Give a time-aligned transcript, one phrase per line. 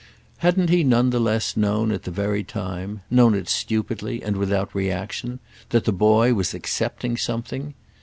[0.39, 5.85] Hadn't he none the less known at the very time—known it stupidly and without reaction—that
[5.85, 7.75] the boy was accepting something?